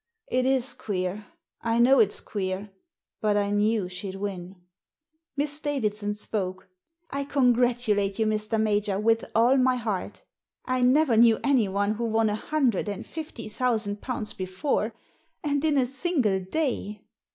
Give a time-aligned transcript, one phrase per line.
[0.41, 1.27] "It is queer;
[1.61, 2.71] I know it's queer.
[3.21, 4.55] But I knew she'd win."
[5.37, 6.67] Miss Davidson spoke."
[7.11, 8.59] I congratulate you, Mr.
[8.59, 10.23] Major, with all my heart
[10.65, 14.95] I never knew anyone who won a hundred and fifty thousand pounds before—
[15.43, 17.03] and in a single day!"